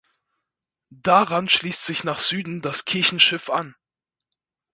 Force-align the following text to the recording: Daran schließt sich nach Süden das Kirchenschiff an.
Daran 1.03 1.47
schließt 1.47 1.85
sich 1.85 2.03
nach 2.03 2.17
Süden 2.17 2.61
das 2.61 2.85
Kirchenschiff 2.85 3.51
an. 3.51 3.75